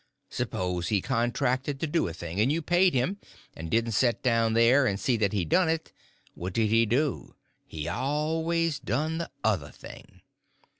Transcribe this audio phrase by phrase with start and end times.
[0.31, 3.19] S'pose he contracted to do a thing, and you paid him,
[3.55, 7.35] and didn't set down there and see that he done it—what did he do?
[7.67, 10.21] He always done the other thing.